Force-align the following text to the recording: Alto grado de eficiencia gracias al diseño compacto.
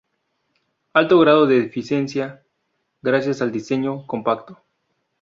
Alto 0.93 1.19
grado 1.19 1.45
de 1.45 1.59
eficiencia 1.59 2.43
gracias 3.03 3.39
al 3.43 3.51
diseño 3.51 4.07
compacto. 4.07 4.63